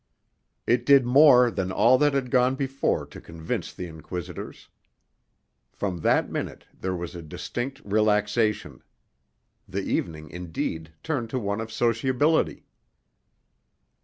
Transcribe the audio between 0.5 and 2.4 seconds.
It did more than all that had